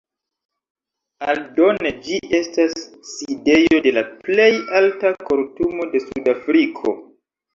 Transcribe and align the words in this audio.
Aldone 1.31 1.91
ĝi 2.05 2.15
estas 2.37 2.73
sidejo 3.09 3.81
de 3.87 3.93
la 3.99 4.03
plej 4.27 4.49
alta 4.79 5.11
kortumo 5.29 5.89
de 5.95 6.05
Sudafriko. 6.07 6.95